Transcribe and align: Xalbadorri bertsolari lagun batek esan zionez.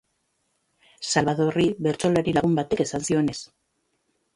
Xalbadorri 1.11 1.67
bertsolari 1.89 2.37
lagun 2.41 2.59
batek 2.63 2.87
esan 2.89 3.11
zionez. 3.11 3.41